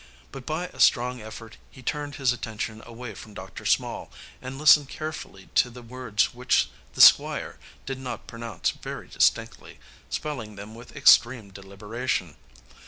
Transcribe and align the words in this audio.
But 0.31 0.47
by 0.47 0.65
a 0.69 0.79
strong 0.79 1.21
effort 1.21 1.57
he 1.69 1.83
turned 1.83 2.15
his 2.15 2.33
attention 2.33 2.81
away 2.87 3.13
from 3.13 3.35
Dr. 3.35 3.67
Small, 3.67 4.09
and 4.41 4.57
listened 4.57 4.89
carefully 4.89 5.49
to 5.53 5.69
the 5.69 5.83
words 5.83 6.33
which 6.33 6.71
the 6.95 7.01
Squire 7.01 7.59
did 7.85 7.99
not 7.99 8.25
pronounce 8.25 8.71
very 8.71 9.07
distinctly, 9.09 9.79
spelling 10.09 10.55
them 10.55 10.73
with 10.73 10.95
extreme 10.95 11.51
deliberation. 11.51 12.35